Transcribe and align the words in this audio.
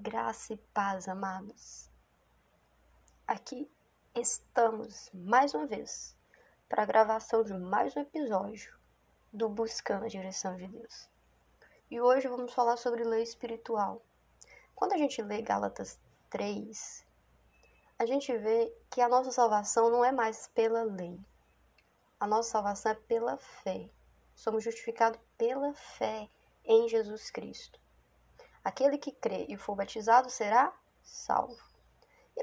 Graça 0.00 0.54
e 0.54 0.56
paz, 0.56 1.06
amados. 1.06 1.90
Aqui 3.26 3.70
estamos 4.14 5.10
mais 5.12 5.52
uma 5.52 5.66
vez 5.66 6.16
para 6.66 6.82
a 6.82 6.86
gravação 6.86 7.44
de 7.44 7.52
mais 7.52 7.94
um 7.94 8.00
episódio 8.00 8.74
do 9.30 9.50
Buscando 9.50 10.06
a 10.06 10.08
Direção 10.08 10.56
de 10.56 10.66
Deus. 10.66 11.10
E 11.90 12.00
hoje 12.00 12.26
vamos 12.26 12.54
falar 12.54 12.78
sobre 12.78 13.04
lei 13.04 13.22
espiritual. 13.22 14.00
Quando 14.74 14.94
a 14.94 14.96
gente 14.96 15.20
lê 15.20 15.42
Gálatas 15.42 16.00
3, 16.30 17.06
a 17.98 18.06
gente 18.06 18.34
vê 18.38 18.74
que 18.88 19.02
a 19.02 19.10
nossa 19.10 19.30
salvação 19.30 19.90
não 19.90 20.02
é 20.02 20.10
mais 20.10 20.48
pela 20.54 20.84
lei. 20.84 21.20
A 22.18 22.26
nossa 22.26 22.48
salvação 22.48 22.92
é 22.92 22.94
pela 22.94 23.36
fé. 23.36 23.90
Somos 24.34 24.64
justificados 24.64 25.20
pela 25.36 25.74
fé 25.74 26.30
em 26.64 26.88
Jesus 26.88 27.30
Cristo. 27.30 27.81
Aquele 28.64 28.98
que 28.98 29.12
crê 29.12 29.46
e 29.48 29.56
for 29.56 29.74
batizado 29.74 30.30
será 30.30 30.72
salvo. 31.02 31.56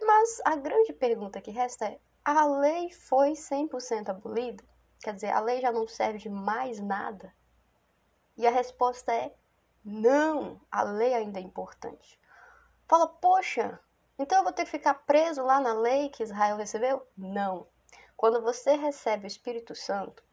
Mas 0.05 0.41
a 0.45 0.55
grande 0.55 0.93
pergunta 0.93 1.41
que 1.41 1.51
resta 1.51 1.85
é: 1.85 1.99
a 2.23 2.45
lei 2.45 2.91
foi 2.91 3.31
100% 3.31 4.09
abolida? 4.09 4.63
Quer 4.99 5.13
dizer, 5.13 5.31
a 5.31 5.39
lei 5.39 5.61
já 5.61 5.71
não 5.71 5.87
serve 5.87 6.19
de 6.19 6.29
mais 6.29 6.79
nada? 6.79 7.33
E 8.37 8.45
a 8.45 8.51
resposta 8.51 9.13
é: 9.13 9.33
não, 9.83 10.59
a 10.69 10.83
lei 10.83 11.13
ainda 11.13 11.39
é 11.39 11.43
importante. 11.43 12.19
Fala, 12.87 13.07
poxa, 13.07 13.79
então 14.17 14.39
eu 14.39 14.43
vou 14.43 14.51
ter 14.51 14.65
que 14.65 14.71
ficar 14.71 14.93
preso 14.93 15.43
lá 15.43 15.59
na 15.59 15.73
lei 15.73 16.09
que 16.09 16.23
Israel 16.23 16.57
recebeu? 16.57 17.07
Não. 17.17 17.67
Quando 18.17 18.41
você 18.41 18.75
recebe 18.75 19.25
o 19.25 19.27
Espírito 19.27 19.73
Santo, 19.73 20.23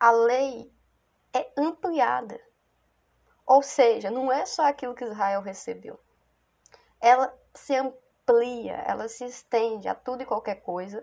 a 0.00 0.10
lei 0.10 0.72
é 1.32 1.52
ampliada. 1.56 2.40
Ou 3.46 3.62
seja, 3.62 4.10
não 4.10 4.32
é 4.32 4.44
só 4.44 4.66
aquilo 4.66 4.94
que 4.94 5.04
Israel 5.04 5.40
recebeu. 5.40 6.00
Ela 7.00 7.32
se 7.54 7.76
amplia, 7.76 8.74
ela 8.86 9.08
se 9.08 9.24
estende 9.24 9.86
a 9.86 9.94
tudo 9.94 10.22
e 10.22 10.26
qualquer 10.26 10.56
coisa 10.56 11.02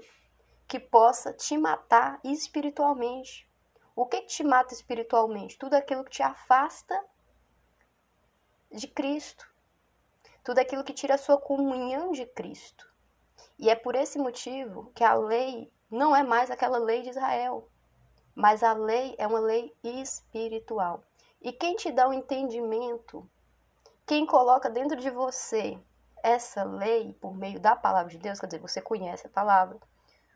que 0.67 0.79
possa 0.79 1.31
te 1.31 1.57
matar 1.57 2.19
espiritualmente. 2.23 3.49
O 3.95 4.05
que, 4.05 4.21
te 4.21 4.43
mata 4.43 4.73
espiritualmente? 4.73 5.57
Tudo 5.57 5.75
aquilo 5.75 6.03
que 6.03 6.11
te 6.11 6.23
afasta 6.23 6.99
de 8.71 8.87
Cristo. 8.87 9.47
Tudo 10.43 10.59
aquilo 10.59 10.83
que 10.83 10.93
tira 10.93 11.15
a 11.15 11.17
sua 11.17 11.39
comunhão 11.39 12.11
de 12.11 12.25
Cristo. 12.25 12.91
E 13.57 13.69
é 13.69 13.75
por 13.75 13.95
esse 13.95 14.17
motivo 14.17 14.91
que 14.95 15.03
a 15.03 15.13
lei 15.13 15.71
não 15.89 16.15
é 16.15 16.23
mais 16.23 16.49
aquela 16.49 16.79
lei 16.79 17.03
de 17.03 17.09
Israel, 17.09 17.69
mas 18.33 18.63
a 18.63 18.73
lei 18.73 19.15
é 19.17 19.27
uma 19.27 19.39
lei 19.39 19.73
espiritual. 19.83 21.03
E 21.43 21.51
quem 21.51 21.75
te 21.75 21.91
dá 21.91 22.07
o 22.07 22.11
um 22.11 22.13
entendimento, 22.13 23.29
quem 24.07 24.25
coloca 24.25 24.69
dentro 24.69 24.97
de 24.97 25.09
você 25.09 25.77
essa 26.23 26.63
lei 26.63 27.11
por 27.19 27.35
meio 27.35 27.59
da 27.59 27.75
palavra 27.75 28.09
de 28.09 28.17
Deus, 28.17 28.39
quer 28.39 28.45
dizer, 28.45 28.61
você 28.61 28.81
conhece 28.81 29.27
a 29.27 29.29
palavra, 29.29 29.77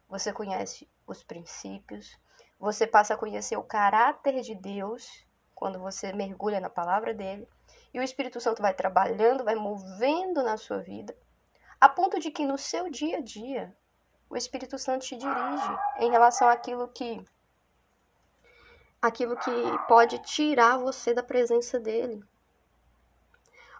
você 0.10 0.34
conhece 0.34 0.86
os 1.08 1.24
princípios, 1.24 2.20
você 2.60 2.86
passa 2.86 3.14
a 3.14 3.18
conhecer 3.18 3.56
o 3.56 3.64
caráter 3.64 4.42
de 4.42 4.54
Deus 4.54 5.26
quando 5.56 5.80
você 5.80 6.12
mergulha 6.12 6.60
na 6.60 6.70
palavra 6.70 7.14
dele, 7.14 7.48
e 7.94 8.00
o 8.02 8.04
Espírito 8.04 8.42
Santo 8.42 8.62
vai 8.62 8.74
trabalhando, 8.74 9.46
vai 9.46 9.56
movendo 9.56 10.44
na 10.44 10.58
sua 10.58 10.80
vida, 10.80 11.16
a 11.80 11.88
ponto 11.88 12.20
de 12.20 12.32
que 12.32 12.46
no 12.46 12.58
seu 12.58 12.90
dia 12.90 13.20
a 13.20 13.22
dia 13.22 13.74
o 14.30 14.36
Espírito 14.36 14.78
Santo 14.78 15.06
te 15.06 15.16
dirige 15.16 15.80
em 16.00 16.12
relação 16.12 16.50
àquilo 16.50 16.90
que 16.90 17.24
aquilo 19.02 19.36
que 19.38 19.52
pode 19.88 20.20
tirar 20.20 20.78
você 20.78 21.14
da 21.14 21.23
presença 21.23 21.80
dele. 21.80 22.23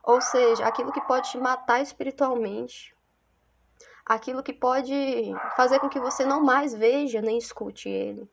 Ou 0.04 0.22
seja, 0.22 0.66
aquilo 0.66 0.92
que 0.92 1.02
pode 1.02 1.32
te 1.32 1.38
matar 1.38 1.82
espiritualmente. 1.82 2.96
Aquilo 4.06 4.42
que 4.42 4.54
pode 4.54 4.94
fazer 5.56 5.80
com 5.80 5.90
que 5.90 6.00
você 6.00 6.26
não 6.26 6.42
mais 6.42 6.74
veja 6.74 7.22
nem 7.22 7.38
escute 7.38 7.90
ele. 7.90 8.30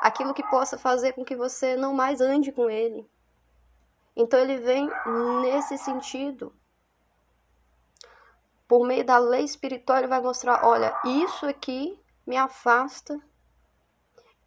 Aquilo 0.00 0.32
que 0.32 0.48
possa 0.48 0.78
fazer 0.78 1.14
com 1.14 1.24
que 1.24 1.34
você 1.34 1.76
não 1.76 1.92
mais 1.92 2.20
ande 2.20 2.52
com 2.52 2.70
ele. 2.70 3.04
Então 4.14 4.38
ele 4.38 4.58
vem 4.58 4.88
nesse 5.42 5.76
sentido. 5.78 6.54
Por 8.68 8.86
meio 8.86 9.04
da 9.04 9.18
lei 9.18 9.44
espiritual, 9.44 9.98
ele 9.98 10.06
vai 10.06 10.20
mostrar: 10.20 10.64
olha, 10.64 10.94
isso 11.04 11.46
aqui 11.46 12.00
me 12.24 12.36
afasta 12.36 13.20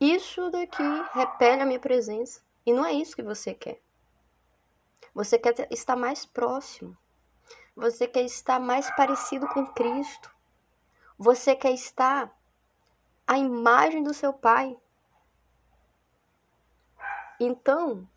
isso 0.02 0.50
daqui 0.50 0.84
repele 1.14 1.62
a 1.62 1.66
minha 1.66 1.80
presença. 1.80 2.42
E 2.66 2.74
não 2.74 2.84
é 2.84 2.92
isso 2.92 3.16
que 3.16 3.22
você 3.22 3.54
quer. 3.54 3.80
Você 5.14 5.38
quer 5.38 5.68
estar 5.72 5.96
mais 5.96 6.26
próximo. 6.26 6.98
Você 7.76 8.08
quer 8.08 8.24
estar 8.24 8.60
mais 8.60 8.90
parecido 8.96 9.48
com 9.48 9.68
Cristo. 9.68 10.34
Você 11.20 11.56
quer 11.56 11.72
estar 11.72 12.36
à 13.28 13.38
imagem 13.38 14.02
do 14.02 14.12
seu 14.12 14.34
Pai. 14.34 14.76
Então, 17.40 18.08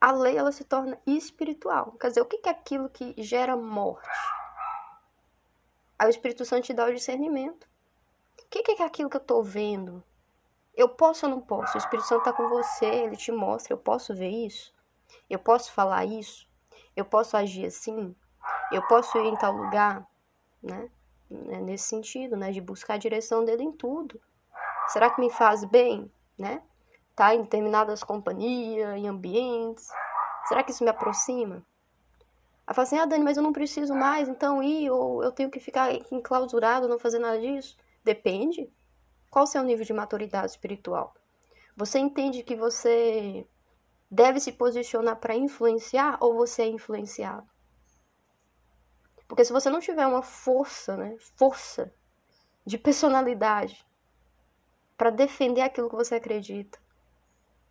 a 0.00 0.12
lei 0.12 0.36
ela 0.36 0.52
se 0.52 0.62
torna 0.62 1.00
espiritual. 1.04 1.92
Quer 1.92 2.08
dizer, 2.08 2.20
o 2.20 2.26
que 2.26 2.40
é 2.48 2.50
aquilo 2.50 2.88
que 2.88 3.14
gera 3.18 3.56
morte? 3.56 4.08
Aí 5.98 6.06
o 6.06 6.10
Espírito 6.10 6.44
Santo 6.44 6.64
te 6.64 6.72
dá 6.72 6.86
o 6.86 6.94
discernimento. 6.94 7.68
O 8.38 8.48
que 8.48 8.80
é 8.80 8.84
aquilo 8.84 9.10
que 9.10 9.16
eu 9.16 9.20
estou 9.20 9.42
vendo? 9.42 10.02
Eu 10.80 10.88
posso 10.88 11.26
ou 11.26 11.30
não 11.30 11.42
posso? 11.42 11.76
O 11.76 11.78
Espírito 11.78 12.08
Santo 12.08 12.20
está 12.20 12.32
com 12.32 12.48
você, 12.48 12.86
ele 12.86 13.14
te 13.14 13.30
mostra. 13.30 13.74
Eu 13.74 13.76
posso 13.76 14.14
ver 14.14 14.30
isso? 14.30 14.72
Eu 15.28 15.38
posso 15.38 15.70
falar 15.72 16.06
isso? 16.06 16.48
Eu 16.96 17.04
posso 17.04 17.36
agir 17.36 17.66
assim? 17.66 18.16
Eu 18.72 18.80
posso 18.88 19.18
ir 19.18 19.26
em 19.26 19.36
tal 19.36 19.52
lugar? 19.52 20.08
Né? 20.62 20.90
É 21.50 21.60
nesse 21.60 21.84
sentido, 21.84 22.34
né? 22.34 22.50
De 22.50 22.62
buscar 22.62 22.94
a 22.94 22.96
direção 22.96 23.44
dele 23.44 23.62
em 23.62 23.72
tudo. 23.72 24.18
Será 24.88 25.10
que 25.10 25.20
me 25.20 25.28
faz 25.28 25.66
bem, 25.66 26.10
né? 26.38 26.62
Tá 27.14 27.34
em 27.34 27.42
determinadas 27.42 28.02
companhias, 28.02 28.96
em 28.96 29.06
ambientes. 29.06 29.86
Será 30.48 30.62
que 30.62 30.70
isso 30.70 30.82
me 30.82 30.88
aproxima? 30.88 31.62
Aí 32.66 32.74
fala 32.74 32.86
assim, 32.86 32.98
ah, 32.98 33.04
Dani, 33.04 33.22
mas 33.22 33.36
eu 33.36 33.42
não 33.42 33.52
preciso 33.52 33.94
mais, 33.94 34.30
então 34.30 34.62
ir, 34.62 34.90
ou 34.90 35.22
eu 35.22 35.30
tenho 35.30 35.50
que 35.50 35.60
ficar 35.60 35.92
enclausurado, 36.10 36.88
não 36.88 36.98
fazer 36.98 37.18
nada 37.18 37.38
disso. 37.38 37.76
Depende. 38.02 38.72
Qual 39.30 39.44
o 39.44 39.46
seu 39.46 39.62
nível 39.62 39.84
de 39.84 39.92
maturidade 39.92 40.50
espiritual? 40.50 41.14
Você 41.76 41.98
entende 41.98 42.42
que 42.42 42.56
você 42.56 43.46
deve 44.10 44.40
se 44.40 44.52
posicionar 44.52 45.16
para 45.16 45.36
influenciar 45.36 46.18
ou 46.20 46.34
você 46.34 46.62
é 46.62 46.66
influenciado? 46.66 47.48
Porque 49.28 49.44
se 49.44 49.52
você 49.52 49.70
não 49.70 49.78
tiver 49.78 50.06
uma 50.06 50.22
força, 50.22 50.96
né, 50.96 51.16
força 51.36 51.94
de 52.66 52.76
personalidade 52.76 53.86
para 54.96 55.10
defender 55.10 55.60
aquilo 55.60 55.88
que 55.88 55.94
você 55.94 56.16
acredita, 56.16 56.78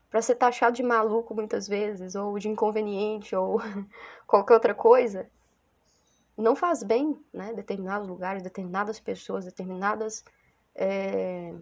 para 0.09 0.21
ser 0.21 0.35
taxado 0.35 0.75
de 0.75 0.81
maluco 0.81 1.35
muitas 1.35 1.67
vezes, 1.67 2.15
ou 2.15 2.39
de 2.39 2.47
inconveniente, 2.47 3.35
ou 3.35 3.59
qualquer 4.25 4.53
outra 4.53 4.73
coisa, 4.73 5.29
não 6.37 6.55
faz 6.55 6.81
bem, 6.81 7.21
né? 7.33 7.53
Determinados 7.53 8.07
lugares, 8.07 8.41
determinadas 8.41 8.99
pessoas, 8.99 9.45
determinadas 9.45 10.23
é, 10.79 11.53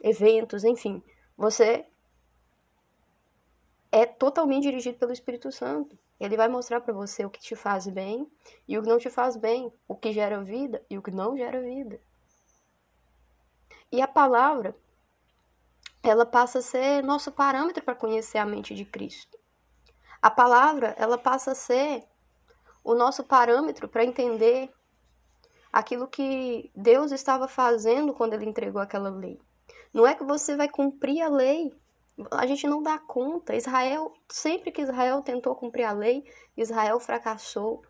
eventos, 0.00 0.62
enfim. 0.62 1.02
Você 1.36 1.84
é 3.90 4.06
totalmente 4.06 4.62
dirigido 4.62 4.96
pelo 4.96 5.12
Espírito 5.12 5.50
Santo. 5.50 5.98
Ele 6.20 6.36
vai 6.36 6.48
mostrar 6.48 6.80
para 6.80 6.94
você 6.94 7.24
o 7.24 7.30
que 7.30 7.40
te 7.40 7.56
faz 7.56 7.88
bem 7.88 8.30
e 8.68 8.78
o 8.78 8.82
que 8.82 8.88
não 8.88 8.98
te 8.98 9.10
faz 9.10 9.36
bem, 9.36 9.72
o 9.88 9.96
que 9.96 10.12
gera 10.12 10.40
vida 10.42 10.84
e 10.88 10.96
o 10.96 11.02
que 11.02 11.10
não 11.10 11.36
gera 11.36 11.60
vida. 11.60 12.00
E 13.90 14.00
a 14.00 14.06
palavra, 14.06 14.76
ela 16.02 16.24
passa 16.24 16.60
a 16.60 16.62
ser 16.62 17.02
nosso 17.02 17.32
parâmetro 17.32 17.82
para 17.82 17.94
conhecer 17.94 18.38
a 18.38 18.46
mente 18.46 18.74
de 18.74 18.84
Cristo. 18.84 19.36
A 20.22 20.30
palavra, 20.30 20.94
ela 20.96 21.18
passa 21.18 21.52
a 21.52 21.54
ser 21.56 22.04
o 22.84 22.94
nosso 22.94 23.24
parâmetro 23.24 23.88
para 23.88 24.04
entender 24.04 24.72
aquilo 25.72 26.08
que 26.08 26.70
Deus 26.74 27.12
estava 27.12 27.46
fazendo 27.46 28.12
quando 28.12 28.34
ele 28.34 28.46
entregou 28.46 28.80
aquela 28.80 29.10
lei. 29.10 29.40
Não 29.92 30.06
é 30.06 30.14
que 30.14 30.24
você 30.24 30.56
vai 30.56 30.68
cumprir 30.68 31.22
a 31.22 31.28
lei. 31.28 31.72
A 32.30 32.46
gente 32.46 32.66
não 32.66 32.82
dá 32.82 32.98
conta. 32.98 33.54
Israel, 33.54 34.12
sempre 34.28 34.70
que 34.70 34.82
Israel 34.82 35.22
tentou 35.22 35.54
cumprir 35.54 35.84
a 35.84 35.92
lei, 35.92 36.24
Israel 36.56 37.00
fracassou 37.00 37.82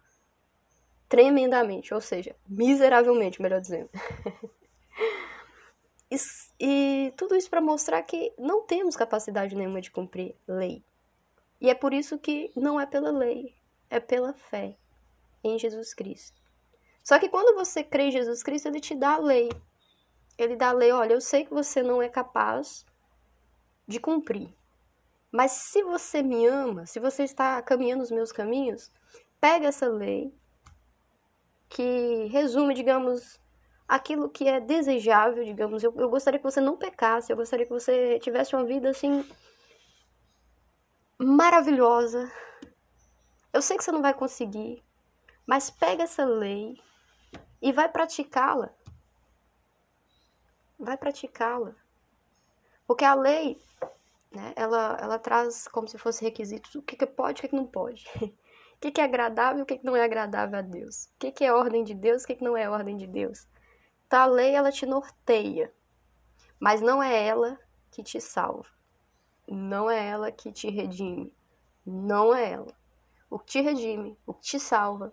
tremendamente, 1.09 1.93
ou 1.93 2.01
seja, 2.01 2.37
miseravelmente, 2.49 3.43
melhor 3.43 3.61
dizendo. 3.61 3.91
e, 6.09 6.17
e 6.61 7.13
tudo 7.17 7.35
isso 7.35 7.51
para 7.51 7.61
mostrar 7.61 8.01
que 8.03 8.33
não 8.39 8.63
temos 8.63 8.95
capacidade 8.95 9.57
nenhuma 9.57 9.81
de 9.81 9.91
cumprir 9.91 10.37
lei. 10.47 10.85
E 11.61 11.69
é 11.69 11.75
por 11.75 11.93
isso 11.93 12.17
que 12.17 12.53
não 12.55 12.81
é 12.81 12.87
pela 12.87 13.11
lei, 13.11 13.57
é 13.91 13.99
pela 13.99 14.33
fé 14.33 14.77
em 15.43 15.59
Jesus 15.59 15.93
Cristo. 15.93 16.40
Só 17.03 17.19
que 17.19 17.29
quando 17.29 17.55
você 17.55 17.83
crê 17.83 18.05
em 18.05 18.13
Jesus 18.13 18.43
Cristo, 18.43 18.67
ele 18.69 18.81
te 18.81 18.95
dá 18.95 19.15
a 19.15 19.19
lei. 19.19 19.51
Ele 20.39 20.57
dá 20.57 20.69
a 20.69 20.73
lei, 20.73 20.93
olha, 20.93 21.13
eu 21.13 21.21
sei 21.21 21.45
que 21.45 21.53
você 21.53 21.83
não 21.83 22.03
é 22.03 22.09
capaz 22.09 22.85
de 23.87 23.99
cumprir. 23.99 24.55
Mas 25.31 25.53
se 25.53 25.83
você 25.83 26.23
me 26.23 26.47
ama, 26.47 26.87
se 26.87 26.99
você 26.99 27.25
está 27.25 27.61
caminhando 27.63 28.03
os 28.03 28.11
meus 28.11 28.33
caminhos, 28.33 28.91
pega 29.41 29.69
essa 29.69 29.87
lei 29.87 30.35
que 31.69 32.27
resume, 32.27 32.75
digamos, 32.75 33.41
aquilo 33.87 34.29
que 34.29 34.47
é 34.47 34.61
desejável, 34.61 35.45
digamos. 35.45 35.83
Eu, 35.83 35.95
eu 35.97 36.09
gostaria 36.09 36.39
que 36.39 36.45
você 36.45 36.61
não 36.61 36.77
pecasse, 36.77 37.33
eu 37.33 37.37
gostaria 37.37 37.67
que 37.67 37.73
você 37.73 38.19
tivesse 38.19 38.55
uma 38.55 38.65
vida 38.65 38.91
assim 38.91 39.25
maravilhosa. 41.19 42.31
Eu 43.53 43.63
sei 43.63 43.77
que 43.77 43.85
você 43.85 43.93
não 43.93 44.03
vai 44.03 44.15
conseguir, 44.15 44.83
mas 45.51 45.69
pega 45.69 46.05
essa 46.05 46.25
lei 46.25 46.81
e 47.61 47.73
vai 47.73 47.89
praticá-la. 47.89 48.73
Vai 50.79 50.97
praticá-la. 50.97 51.75
Porque 52.87 53.05
a 53.05 53.15
lei, 53.15 53.61
né, 54.31 54.53
ela, 54.55 54.97
ela 55.01 55.19
traz 55.19 55.67
como 55.67 55.89
se 55.89 55.99
fosse 55.99 56.23
requisitos 56.23 56.77
o 56.77 56.83
que, 56.83 56.95
que 56.95 57.05
pode 57.05 57.39
e 57.39 57.41
o 57.41 57.43
que, 57.43 57.49
que 57.49 57.57
não 57.57 57.67
pode. 57.67 58.07
O 58.73 58.81
que, 58.81 58.93
que 58.93 59.01
é 59.03 59.05
agradável 59.05 59.59
e 59.59 59.63
o 59.63 59.67
que, 59.67 59.77
que 59.77 59.85
não 59.85 59.95
é 59.95 60.03
agradável 60.03 60.59
a 60.59 60.63
Deus. 60.63 61.05
O 61.05 61.19
que, 61.19 61.31
que 61.33 61.45
é 61.45 61.53
ordem 61.53 61.85
de 61.85 61.93
Deus 61.93 62.23
e 62.23 62.25
o 62.25 62.27
que, 62.29 62.37
que 62.37 62.45
não 62.45 62.57
é 62.57 62.71
ordem 62.71 62.97
de 62.97 63.07
Deus. 63.07 63.47
Então 64.07 64.21
a 64.21 64.25
lei, 64.25 64.55
ela 64.55 64.73
te 64.73 64.87
norteia. 64.87 65.71
Mas 66.59 66.81
não 66.81 67.03
é 67.03 67.27
ela 67.27 67.61
que 67.91 68.03
te 68.03 68.19
salva. 68.23 68.71
Não 69.47 69.91
é 69.91 70.09
ela 70.09 70.33
que 70.33 70.51
te 70.51 70.71
redime. 70.71 71.35
Não 71.85 72.35
é 72.35 72.53
ela. 72.53 72.75
O 73.29 73.39
que 73.39 73.47
te 73.47 73.61
redime, 73.61 74.19
o 74.25 74.33
que 74.33 74.41
te 74.41 74.59
salva, 74.59 75.13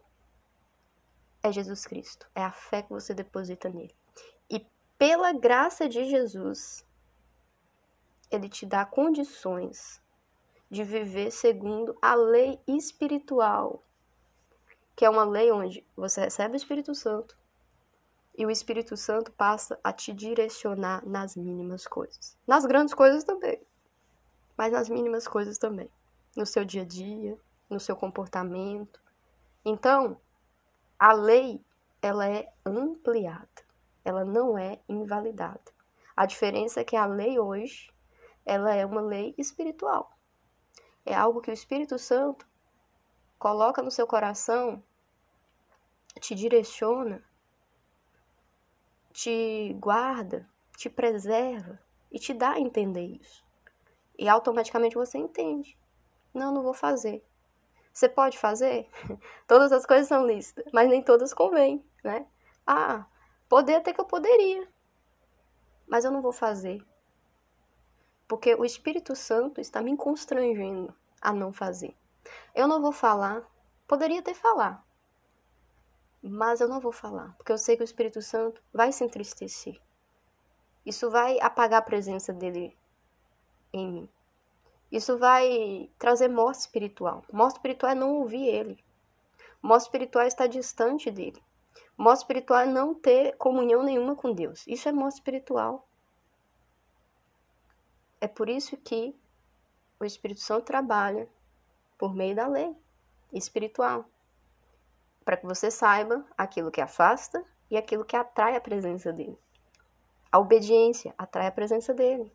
é 1.47 1.51
Jesus 1.51 1.85
Cristo. 1.85 2.27
É 2.35 2.43
a 2.43 2.51
fé 2.51 2.81
que 2.81 2.89
você 2.89 3.13
deposita 3.13 3.69
nele. 3.69 3.95
E 4.49 4.65
pela 4.97 5.33
graça 5.33 5.87
de 5.87 6.05
Jesus, 6.05 6.85
ele 8.29 8.49
te 8.49 8.65
dá 8.65 8.85
condições 8.85 10.01
de 10.69 10.83
viver 10.83 11.31
segundo 11.31 11.97
a 12.01 12.13
lei 12.13 12.59
espiritual, 12.67 13.83
que 14.95 15.05
é 15.05 15.09
uma 15.09 15.23
lei 15.23 15.51
onde 15.51 15.85
você 15.95 16.21
recebe 16.21 16.55
o 16.55 16.57
Espírito 16.57 16.93
Santo 16.93 17.37
e 18.37 18.45
o 18.45 18.51
Espírito 18.51 18.95
Santo 18.95 19.31
passa 19.31 19.79
a 19.83 19.91
te 19.91 20.13
direcionar 20.13 21.03
nas 21.07 21.35
mínimas 21.35 21.87
coisas. 21.87 22.37
Nas 22.45 22.65
grandes 22.65 22.93
coisas 22.93 23.23
também, 23.23 23.59
mas 24.55 24.71
nas 24.71 24.87
mínimas 24.87 25.27
coisas 25.27 25.57
também. 25.57 25.89
No 26.35 26.45
seu 26.45 26.63
dia 26.63 26.83
a 26.83 26.85
dia, 26.85 27.35
no 27.67 27.79
seu 27.79 27.95
comportamento. 27.95 29.01
Então, 29.65 30.21
a 30.99 31.13
lei, 31.13 31.63
ela 32.01 32.27
é 32.27 32.51
ampliada, 32.65 33.63
ela 34.03 34.25
não 34.25 34.57
é 34.57 34.79
invalidada. 34.87 35.71
A 36.15 36.25
diferença 36.25 36.81
é 36.81 36.83
que 36.83 36.95
a 36.95 37.05
lei 37.05 37.39
hoje, 37.39 37.91
ela 38.45 38.73
é 38.73 38.85
uma 38.85 39.01
lei 39.01 39.35
espiritual. 39.37 40.17
É 41.05 41.13
algo 41.13 41.41
que 41.41 41.51
o 41.51 41.53
Espírito 41.53 41.99
Santo 41.99 42.47
coloca 43.37 43.81
no 43.81 43.91
seu 43.91 44.07
coração, 44.07 44.83
te 46.19 46.33
direciona, 46.33 47.23
te 49.13 49.73
guarda, 49.79 50.49
te 50.75 50.89
preserva 50.89 51.79
e 52.11 52.19
te 52.19 52.33
dá 52.33 52.51
a 52.51 52.59
entender 52.59 53.05
isso. 53.05 53.45
E 54.17 54.27
automaticamente 54.27 54.95
você 54.95 55.17
entende. 55.17 55.77
Não, 56.33 56.51
não 56.51 56.63
vou 56.63 56.73
fazer. 56.73 57.23
Você 57.97 58.07
pode 58.07 58.37
fazer? 58.37 58.87
Todas 59.47 59.71
as 59.71 59.83
coisas 59.83 60.07
são 60.07 60.23
lícitas, 60.23 60.65
mas 60.71 60.87
nem 60.87 61.01
todas 61.01 61.33
convêm, 61.33 61.83
né? 62.03 62.27
Ah, 62.63 63.07
poder 63.49 63.77
até 63.77 63.91
que 63.91 63.99
eu 63.99 64.05
poderia, 64.05 64.67
mas 65.87 66.05
eu 66.05 66.11
não 66.11 66.21
vou 66.21 66.31
fazer 66.31 66.85
porque 68.27 68.53
o 68.53 68.63
Espírito 68.63 69.15
Santo 69.15 69.59
está 69.59 69.81
me 69.81 69.97
constrangendo 69.97 70.93
a 71.19 71.33
não 71.33 71.51
fazer. 71.51 71.95
Eu 72.53 72.67
não 72.67 72.83
vou 72.83 72.91
falar, 72.91 73.41
poderia 73.87 74.19
até 74.19 74.35
falar, 74.35 74.85
mas 76.21 76.61
eu 76.61 76.67
não 76.67 76.79
vou 76.79 76.91
falar, 76.91 77.33
porque 77.35 77.51
eu 77.51 77.57
sei 77.57 77.75
que 77.75 77.81
o 77.81 77.83
Espírito 77.83 78.21
Santo 78.21 78.61
vai 78.71 78.91
se 78.91 79.03
entristecer. 79.03 79.81
Isso 80.85 81.09
vai 81.09 81.39
apagar 81.39 81.79
a 81.79 81.85
presença 81.85 82.31
dele 82.31 82.77
em 83.73 83.91
mim. 83.91 84.09
Isso 84.91 85.17
vai 85.17 85.89
trazer 85.97 86.27
morte 86.27 86.59
espiritual. 86.61 87.23
Morte 87.31 87.55
espiritual 87.55 87.91
é 87.91 87.95
não 87.95 88.15
ouvir 88.15 88.45
ele. 88.47 88.83
Morte 89.61 89.83
espiritual 89.83 90.23
é 90.23 90.27
estar 90.27 90.47
distante 90.47 91.11
dele. 91.11 91.41
Morte 91.97 92.19
espiritual 92.19 92.61
é 92.61 92.65
não 92.65 92.93
ter 92.93 93.35
comunhão 93.37 93.83
nenhuma 93.83 94.15
com 94.15 94.33
Deus. 94.33 94.65
Isso 94.67 94.87
é 94.87 94.91
morte 94.91 95.15
espiritual. 95.15 95.87
É 98.21 98.27
por 98.27 98.49
isso 98.49 98.77
que 98.77 99.15
o 99.99 100.05
Espírito 100.05 100.39
Santo 100.39 100.65
trabalha 100.65 101.27
por 101.97 102.13
meio 102.15 102.35
da 102.35 102.47
lei 102.47 102.75
espiritual, 103.33 104.05
para 105.25 105.37
que 105.37 105.45
você 105.45 105.69
saiba 105.69 106.25
aquilo 106.37 106.71
que 106.71 106.81
afasta 106.81 107.43
e 107.69 107.75
aquilo 107.75 108.05
que 108.05 108.15
atrai 108.15 108.55
a 108.55 108.61
presença 108.61 109.11
dele. 109.11 109.37
A 110.31 110.39
obediência 110.39 111.13
atrai 111.17 111.47
a 111.47 111.51
presença 111.51 111.93
dele. 111.93 112.31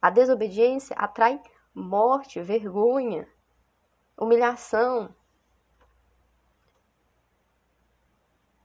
A 0.00 0.10
desobediência 0.10 0.94
atrai 0.96 1.42
morte, 1.74 2.40
vergonha, 2.40 3.28
humilhação, 4.16 5.14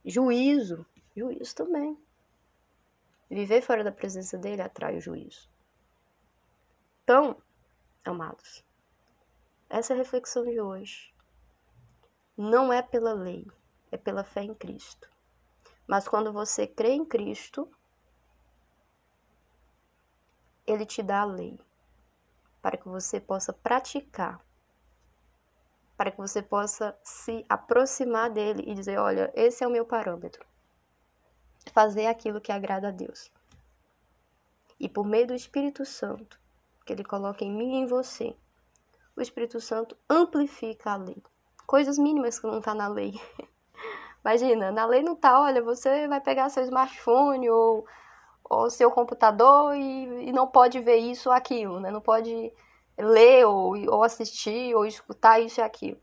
juízo, 0.06 0.86
juízo 1.16 1.56
também. 1.56 1.98
Viver 3.30 3.62
fora 3.62 3.84
da 3.84 3.92
presença 3.92 4.38
dele 4.38 4.62
atrai 4.62 4.98
o 4.98 5.02
juízo. 5.02 5.50
Então, 7.04 7.42
amados, 8.04 8.64
essa 9.70 9.94
é 9.94 9.96
a 9.96 9.98
reflexão 9.98 10.44
de 10.44 10.60
hoje. 10.60 11.14
Não 12.38 12.72
é 12.72 12.82
pela 12.82 13.14
lei, 13.14 13.48
é 13.92 13.98
pela 13.98 14.24
fé 14.24 14.44
em 14.44 14.54
Cristo. 14.54 15.10
Mas 15.88 16.08
quando 16.08 16.32
você 16.32 16.68
crê 16.68 16.92
em 16.92 17.06
Cristo, 17.06 17.70
ele 20.74 20.86
te 20.86 21.02
dá 21.02 21.22
a 21.22 21.26
lei 21.26 21.60
para 22.62 22.78
que 22.78 22.88
você 22.88 23.20
possa 23.20 23.52
praticar, 23.52 24.40
para 25.98 26.12
que 26.12 26.18
você 26.18 26.42
possa 26.42 26.98
se 27.04 27.46
aproximar 27.50 28.30
dele 28.30 28.64
e 28.66 28.74
dizer: 28.74 29.00
olha, 29.00 29.32
esse 29.36 29.64
é 29.64 29.68
o 29.68 29.72
meu 29.72 29.86
parâmetro 29.86 30.46
fazer 31.74 32.08
aquilo 32.08 32.42
que 32.42 32.52
agrada 32.52 32.88
a 32.88 32.92
Deus. 32.92 33.32
E 34.80 34.90
por 34.90 35.06
meio 35.06 35.28
do 35.28 35.36
Espírito 35.36 35.86
Santo, 35.86 36.40
que 36.86 36.94
ele 36.94 37.04
coloca 37.04 37.44
em 37.44 37.52
mim 37.52 37.76
e 37.76 37.78
em 37.82 37.86
você, 37.86 38.36
o 39.16 39.22
Espírito 39.22 39.62
Santo 39.62 39.96
amplifica 40.10 40.92
a 40.92 40.96
lei. 40.96 41.22
Coisas 41.68 41.98
mínimas 41.98 42.40
que 42.40 42.48
não 42.48 42.58
está 42.58 42.74
na 42.74 42.88
lei. 42.88 43.14
Imagina, 44.26 44.72
na 44.72 44.86
lei 44.86 45.04
não 45.04 45.16
tá, 45.16 45.40
olha, 45.40 45.62
você 45.62 46.08
vai 46.08 46.20
pegar 46.20 46.50
seu 46.50 46.64
smartphone 46.64 47.50
ou, 47.50 47.86
ou 48.52 48.70
seu 48.70 48.92
computador 48.92 49.74
e, 49.78 50.28
e 50.28 50.32
não 50.34 50.46
pode 50.46 50.78
ver 50.82 50.98
isso 50.98 51.30
ou 51.30 51.36
aquilo, 51.36 51.80
né? 51.80 51.90
Não 51.90 52.02
pode 52.02 52.52
ler 52.98 53.46
ou, 53.46 53.78
ou 53.90 54.04
assistir 54.04 54.76
ou 54.76 54.86
escutar 54.86 55.40
isso 55.40 55.62
e 55.62 55.64
aquilo. 55.64 55.98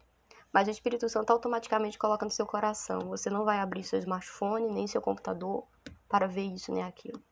Mas 0.51 0.67
o 0.67 0.71
Espírito 0.71 1.11
Santo 1.11 1.31
automaticamente 1.31 1.99
coloca 1.99 2.25
no 2.25 2.31
seu 2.31 2.47
coração. 2.47 3.01
Você 3.11 3.29
não 3.29 3.45
vai 3.45 3.59
abrir 3.59 3.85
seu 3.85 3.99
smartphone 3.99 4.73
nem 4.73 4.87
seu 4.87 5.03
computador 5.03 5.63
para 6.09 6.27
ver 6.27 6.47
isso 6.47 6.73
nem 6.73 6.83
aquilo. 6.83 7.23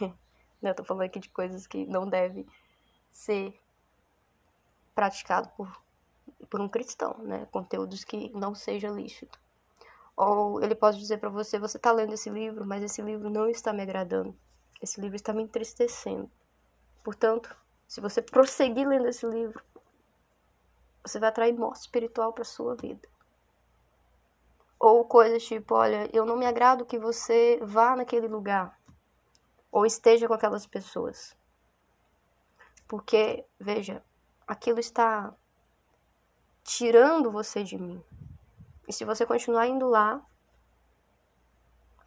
Eu 0.60 0.74
tô 0.74 0.82
falando 0.82 1.04
aqui 1.04 1.20
de 1.20 1.28
coisas 1.28 1.64
que 1.68 1.86
não 1.86 2.08
devem 2.08 2.44
ser 3.12 3.56
praticado 4.92 5.48
por, 5.56 5.70
por 6.50 6.60
um 6.60 6.68
cristão, 6.68 7.16
né? 7.20 7.46
Conteúdos 7.52 8.02
que 8.02 8.28
não 8.30 8.56
seja 8.56 8.88
lícito. 8.88 9.38
Ou 10.16 10.60
ele 10.60 10.74
pode 10.74 10.98
dizer 10.98 11.18
para 11.18 11.28
você, 11.28 11.60
você 11.60 11.78
tá 11.78 11.92
lendo 11.92 12.12
esse 12.12 12.28
livro, 12.28 12.66
mas 12.66 12.82
esse 12.82 13.00
livro 13.00 13.30
não 13.30 13.48
está 13.48 13.72
me 13.72 13.82
agradando. 13.82 14.34
Esse 14.80 15.00
livro 15.00 15.16
está 15.16 15.32
me 15.32 15.42
entristecendo. 15.42 16.30
Portanto, 17.02 17.54
se 17.86 18.00
você 18.00 18.22
prosseguir 18.22 18.86
lendo 18.86 19.08
esse 19.08 19.26
livro, 19.26 19.62
você 21.02 21.18
vai 21.18 21.28
atrair 21.28 21.52
morte 21.52 21.80
espiritual 21.80 22.32
para 22.32 22.44
sua 22.44 22.74
vida. 22.74 23.08
Ou 24.78 25.04
coisas 25.04 25.44
tipo, 25.44 25.74
olha, 25.74 26.08
eu 26.12 26.24
não 26.24 26.36
me 26.36 26.46
agrado 26.46 26.86
que 26.86 26.98
você 26.98 27.58
vá 27.62 27.96
naquele 27.96 28.28
lugar 28.28 28.78
ou 29.70 29.84
esteja 29.84 30.26
com 30.26 30.34
aquelas 30.34 30.66
pessoas. 30.66 31.36
Porque, 32.86 33.44
veja, 33.58 34.02
aquilo 34.46 34.80
está 34.80 35.34
tirando 36.62 37.30
você 37.30 37.62
de 37.62 37.78
mim. 37.78 38.02
E 38.86 38.92
se 38.92 39.04
você 39.04 39.26
continuar 39.26 39.66
indo 39.66 39.86
lá, 39.86 40.24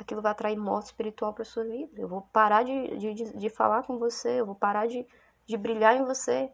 aquilo 0.01 0.21
vai 0.21 0.31
atrair 0.31 0.57
morte 0.57 0.87
espiritual 0.87 1.33
para 1.33 1.45
sua 1.45 1.63
vida. 1.63 1.99
Eu 1.99 2.07
vou 2.07 2.21
parar 2.33 2.63
de, 2.63 2.97
de, 2.97 3.37
de 3.37 3.49
falar 3.49 3.83
com 3.83 3.97
você, 3.97 4.39
eu 4.39 4.45
vou 4.45 4.55
parar 4.55 4.87
de, 4.87 5.05
de 5.45 5.57
brilhar 5.57 5.95
em 5.95 6.05
você. 6.05 6.51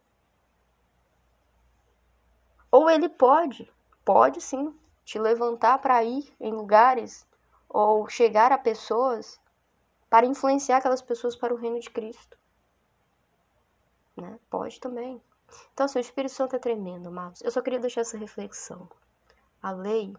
Ou 2.72 2.90
ele 2.90 3.10
pode, 3.10 3.72
pode 4.04 4.42
sim, 4.42 4.78
te 5.06 5.18
levantar 5.18 5.80
para 5.80 6.04
ir 6.04 6.34
em 6.40 6.52
lugares 6.52 7.26
ou 7.70 8.08
chegar 8.10 8.52
a 8.52 8.58
pessoas 8.58 9.40
para 10.10 10.26
influenciar 10.26 10.78
aquelas 10.78 11.02
pessoas 11.02 11.36
para 11.36 11.54
o 11.54 11.58
reino 11.58 11.80
de 11.80 11.90
Cristo. 11.90 12.38
Né? 14.16 14.40
Pode 14.50 14.80
também. 14.80 15.22
Então, 15.74 15.86
assim, 15.86 16.00
o 16.00 16.02
Espírito 16.02 16.34
Santo 16.34 16.56
é 16.56 16.60
tremendo, 16.60 17.08
amados. 17.08 17.42
Eu 17.42 17.52
só 17.52 17.62
queria 17.62 17.80
deixar 17.80 18.02
essa 18.02 18.18
reflexão. 18.18 18.90
A 19.62 19.72
lei, 19.72 20.16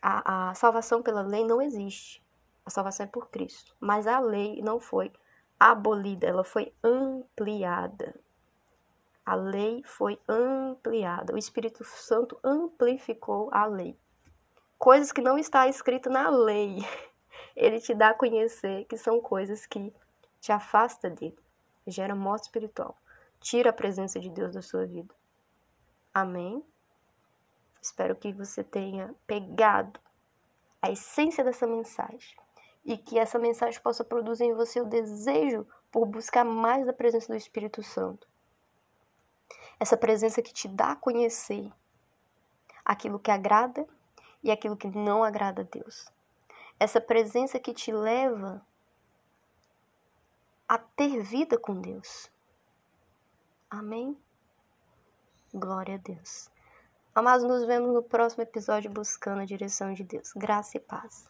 a, 0.00 0.50
a 0.50 0.54
salvação 0.54 1.02
pela 1.02 1.22
lei 1.22 1.44
não 1.44 1.60
existe. 1.60 2.22
A 2.64 2.70
salvação 2.70 3.04
é 3.04 3.08
por 3.08 3.28
Cristo. 3.30 3.74
Mas 3.80 4.06
a 4.06 4.20
lei 4.20 4.60
não 4.62 4.78
foi 4.78 5.12
abolida, 5.58 6.26
ela 6.26 6.44
foi 6.44 6.72
ampliada. 6.82 8.14
A 9.24 9.34
lei 9.34 9.82
foi 9.84 10.18
ampliada. 10.28 11.34
O 11.34 11.38
Espírito 11.38 11.84
Santo 11.84 12.38
amplificou 12.42 13.50
a 13.52 13.66
lei. 13.66 13.98
Coisas 14.78 15.12
que 15.12 15.20
não 15.20 15.38
está 15.38 15.68
escrito 15.68 16.08
na 16.08 16.30
lei. 16.30 16.78
Ele 17.54 17.80
te 17.80 17.94
dá 17.94 18.10
a 18.10 18.14
conhecer 18.14 18.84
que 18.84 18.96
são 18.96 19.20
coisas 19.20 19.66
que 19.66 19.92
te 20.40 20.52
afasta 20.52 21.10
dele. 21.10 21.38
Gera 21.86 22.14
morte 22.14 22.44
espiritual. 22.44 22.96
Tira 23.40 23.70
a 23.70 23.72
presença 23.72 24.18
de 24.18 24.30
Deus 24.30 24.54
da 24.54 24.62
sua 24.62 24.86
vida. 24.86 25.14
Amém? 26.14 26.64
Espero 27.80 28.16
que 28.16 28.32
você 28.32 28.62
tenha 28.64 29.14
pegado 29.26 30.00
a 30.82 30.90
essência 30.90 31.44
dessa 31.44 31.66
mensagem 31.66 32.36
e 32.84 32.96
que 32.96 33.18
essa 33.18 33.38
mensagem 33.38 33.80
possa 33.80 34.04
produzir 34.04 34.44
em 34.44 34.54
você 34.54 34.80
o 34.80 34.86
desejo 34.86 35.66
por 35.90 36.06
buscar 36.06 36.44
mais 36.44 36.86
da 36.86 36.92
presença 36.92 37.28
do 37.28 37.36
Espírito 37.36 37.82
Santo. 37.82 38.26
Essa 39.80 39.96
presença 39.96 40.42
que 40.42 40.52
te 40.52 40.66
dá 40.66 40.92
a 40.92 40.96
conhecer 40.96 41.72
aquilo 42.84 43.18
que 43.18 43.30
agrada 43.30 43.86
e 44.42 44.50
aquilo 44.50 44.76
que 44.76 44.88
não 44.88 45.22
agrada 45.22 45.62
a 45.62 45.64
Deus. 45.64 46.10
Essa 46.80 47.00
presença 47.00 47.58
que 47.58 47.74
te 47.74 47.92
leva 47.92 48.64
a 50.66 50.78
ter 50.78 51.22
vida 51.22 51.58
com 51.58 51.80
Deus. 51.80 52.30
Amém? 53.70 54.16
Glória 55.52 55.94
a 55.94 55.98
Deus. 55.98 56.50
Amados, 57.18 57.42
nos 57.42 57.64
vemos 57.64 57.92
no 57.92 58.00
próximo 58.00 58.44
episódio 58.44 58.92
buscando 58.92 59.40
a 59.40 59.44
direção 59.44 59.92
de 59.92 60.04
Deus. 60.04 60.30
Graça 60.36 60.76
e 60.76 60.80
paz. 60.80 61.28